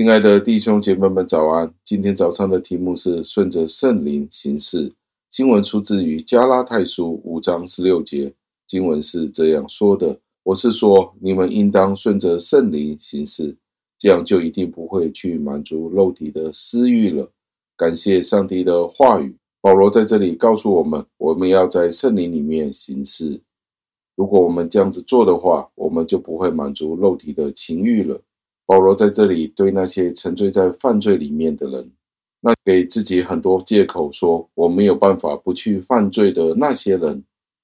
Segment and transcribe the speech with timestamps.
[0.00, 1.70] 亲爱的弟兄姐妹们，早安！
[1.84, 4.90] 今天早上的题目是顺着圣灵行事。
[5.28, 8.32] 经文出自于加拉太书五章十六节，
[8.66, 13.54] 经文是这样说的：“我是说，你们应当顺着圣灵行事，
[13.98, 17.30] 这样就一定不会去满足肉体的私欲了。”
[17.76, 19.36] 感谢上帝的话语。
[19.60, 23.38] 保罗在这里告诉我们，我们要在圣灵里面行事。
[24.16, 28.18] 如果我们这样子做的话，我们就不会满足肉体的情欲了。
[28.70, 31.90] 保罗在这里对那些沉醉在犯罪里面的人，
[32.40, 37.20] 那给自己很多借口说我没有办法不去犯罪的那些人，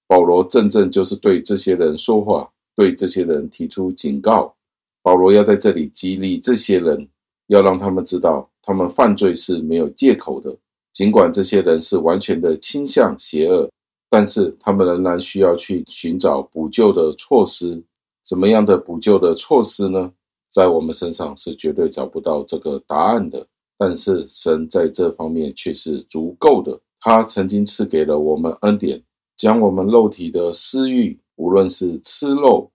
[0.09, 4.53] 保罗正正就是对这些人说话，对这些人提出警告。
[5.01, 7.09] 保罗要在这里激励这些人，
[7.47, 10.53] 要让他们知道，他们犯罪是没有借口的。
[10.93, 13.71] 尽管这些人是完全的倾向邪恶。
[14.11, 17.81] 但是他们仍然需要去寻找补救的措施。
[18.25, 20.13] 什么样的补救的措施呢？
[20.49, 23.47] 在我们身上是绝对找不到这个答案的。
[23.79, 26.81] 但是神在这方面却是足够的。
[26.99, 29.03] 他曾经赐给了我们恩典，
[29.37, 32.73] 将我们肉体的私欲，无论是吃肉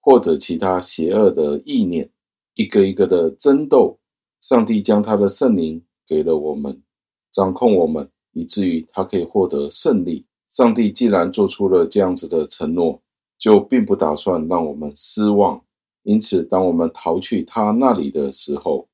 [0.00, 2.10] 或者其他邪恶的意念，
[2.54, 3.96] 一个一个的争斗。
[4.40, 6.82] 上帝将他的圣灵给了我们，
[7.30, 10.26] 掌控我们，以至于他可以获得胜利。
[10.48, 13.00] 上帝既然做出了这样子的承诺，
[13.38, 15.62] 就并不打算让我们失望。
[16.02, 18.88] 因此，当我们逃去他那里的时候，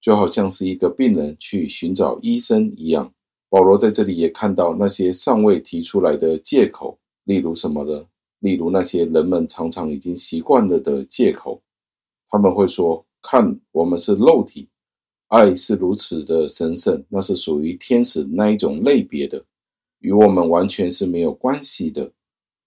[0.00, 3.12] 就好像是一个病人去寻找医生一样。
[3.48, 8.04] 保罗在这里也看到那些尚未提出来的借口，例如什么呢？
[8.40, 11.62] 例如那些人们常常已经习惯了的借口。
[12.28, 14.68] 他们会说：“看，我们是肉体，
[15.28, 19.44] 爱是如此的神圣，那是属于天使那一种类别的。”
[20.00, 22.12] 与我们完全是没有关系的，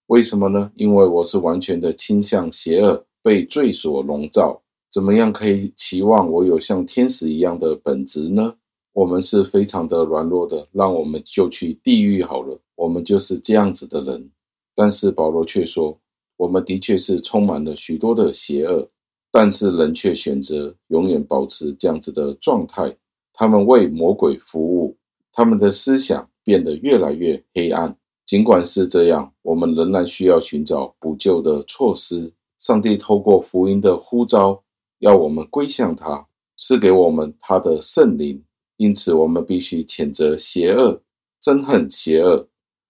[0.08, 0.72] 为什么呢？
[0.76, 4.62] 因为我是完全的倾向邪恶，被罪所笼罩。
[4.90, 8.56] 怎么样可以期望我有像天使一样的本质呢？
[8.94, 12.60] 我们是非常的软弱的，让我们就去地狱好了。
[12.76, 14.30] 我们就是这样子的人。
[14.76, 15.98] 但是保罗却说，
[16.38, 18.90] 我们的确是充满了许多的邪恶，
[19.32, 22.96] 但是人却选择永远保持这样子的状态。
[23.34, 24.98] 他们为魔鬼服务，
[25.32, 26.28] 他们的思想。
[26.44, 27.96] 变得越来越黑暗。
[28.26, 32.34] 尽管是这样，我们仍然需要寻找补救的措施。
[32.62, 34.62] 上帝透过福音的呼召，
[35.00, 38.44] 要我们归向他，赐给我们他的圣灵。
[38.78, 41.02] 因此，我们必须谴责邪恶，
[41.42, 42.48] 憎恨邪恶。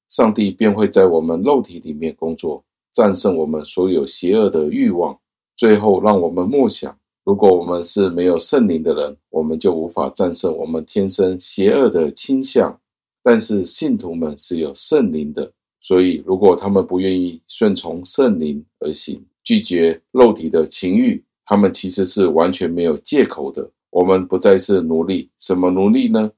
[0.10, 5.18] 上帝便会在我们肉体里面工作，战胜我们所有邪恶的欲望。
[5.56, 12.78] 最后，让我们默想：如果我们是没有圣灵的人，我们就无法战胜我们天生邪恶的倾向。
[13.24, 15.50] 但是信徒们是有圣灵的，
[15.80, 23.72] 所以如果他们不愿意顺从圣灵而行，拒绝肉体的情欲，他们其实是完全没有借口的。
[23.90, 26.32] 我们不再是奴隶，什么奴隶呢？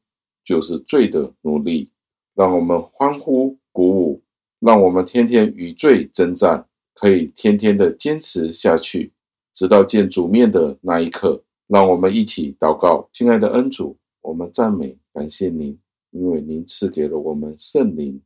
[0.45, 1.89] 就是罪的奴隶。
[2.35, 4.23] 让我们欢呼鼓舞，
[4.59, 6.65] 让我们天天与罪征战，
[6.95, 9.13] 可以天天的坚持下去，
[9.53, 11.43] 直到见主面的那一刻。
[11.67, 15.77] 让我们一起祷告，亲爱的恩主，我们赞美感谢您。
[16.09, 18.21] 因为您赐给了我们圣灵，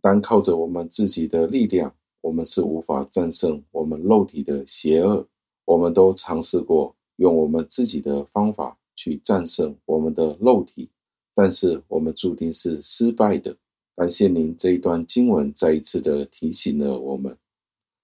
[0.00, 5.28] 单靠着我们自己的力量，我们是无法战胜我们肉体的邪恶。
[5.66, 10.88] 我们都尝试过用我们自己的方法去战胜我们的肉体，
[11.34, 13.54] 但是我们注定是失败的。
[13.94, 17.36] 感谢您这一段经文再一次的提醒了我们：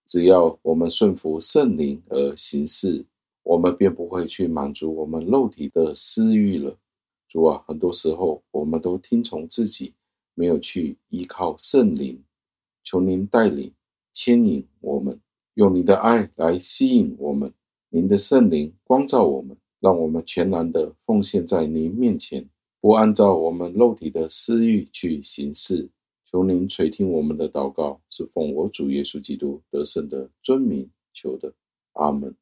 [0.07, 3.05] 只要我们顺服圣灵而行事，
[3.43, 6.77] 我们便不会去满足我们肉体的私欲了。
[7.29, 9.93] 主啊，很多时候我们都听从自己，
[10.35, 12.23] 没有去依靠圣灵。
[12.85, 13.73] 求您带领、
[14.21, 15.21] 牵引我们，
[15.55, 17.55] 用你的爱来吸引我们。
[17.89, 22.45] 您的圣灵光照我们，让我们全然的奉献在您面前，
[22.81, 25.89] 不按照我们肉体的私欲去行事。
[26.25, 31.55] 求您垂听我们的祷告，是奉我主耶稣基督得胜的尊名求的。
[31.93, 32.35] 阿门。